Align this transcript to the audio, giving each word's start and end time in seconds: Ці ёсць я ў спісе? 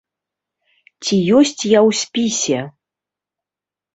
Ці 1.03 1.15
ёсць 1.41 1.63
я 1.77 1.79
ў 1.89 1.99
спісе? 2.01 2.59